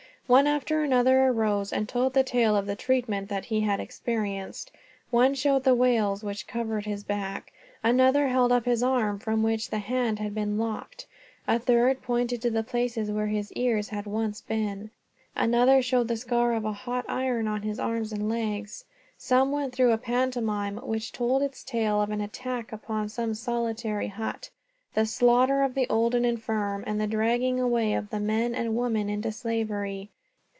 [0.27, 4.71] One after another arose and told the tale of the treatment that he had experienced.
[5.09, 7.51] One showed the weals which covered his back.
[7.83, 11.05] Another held up his arm, from which the hand had been lopped.
[11.49, 14.89] A third pointed to the places where his ears once had been.
[15.35, 18.85] Another showed the scar of a hot iron on his arms and legs.
[19.17, 24.07] Some went through a pantomime, which told its tale of an attack upon some solitary
[24.07, 24.49] hut,
[24.93, 28.77] the slaughter of the old and infirm, and the dragging away of the men and
[28.77, 30.09] women into slavery.